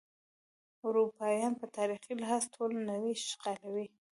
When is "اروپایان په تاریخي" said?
0.87-2.13